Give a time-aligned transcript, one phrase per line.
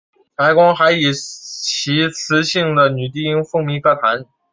[0.33, 4.25] 白光还以其磁性的女低音风靡歌坛。